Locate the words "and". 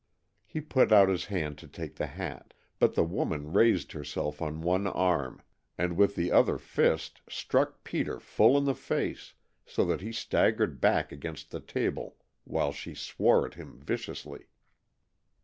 5.77-5.95